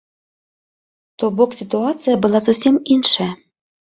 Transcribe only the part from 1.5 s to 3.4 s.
сітуацыя была зусім іншая.